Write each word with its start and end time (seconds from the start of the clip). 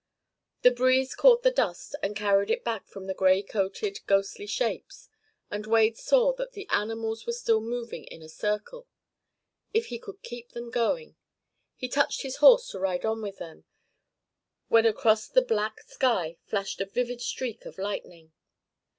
The 0.63 0.71
breeze 0.71 1.13
caught 1.13 1.43
the 1.43 1.51
dust 1.51 1.95
and 2.01 2.15
carried 2.15 2.49
it 2.49 2.63
back 2.63 2.87
from 2.87 3.05
the 3.05 3.13
gray 3.13 3.43
coated, 3.43 3.99
ghostly 4.07 4.47
shapes, 4.47 5.09
and 5.51 5.67
Wade 5.67 5.95
saw 5.95 6.33
that 6.37 6.53
the 6.53 6.65
animals 6.71 7.27
were 7.27 7.33
still 7.33 7.61
moving 7.61 8.05
in 8.05 8.23
a 8.23 8.27
circle. 8.27 8.87
If 9.75 9.85
he 9.93 9.99
could 9.99 10.23
keep 10.23 10.53
them 10.53 10.71
going! 10.71 11.17
He 11.75 11.87
touched 11.87 12.23
his 12.23 12.37
horse 12.37 12.67
to 12.71 12.79
ride 12.79 13.05
on 13.05 13.21
with 13.21 13.37
them, 13.37 13.65
when 14.69 14.87
across 14.87 15.27
the 15.27 15.43
black 15.43 15.81
sky 15.81 16.37
flashed 16.47 16.81
a 16.81 16.85
vivid 16.85 17.21
streak 17.21 17.65
of 17.67 17.77
lightning. 17.77 18.33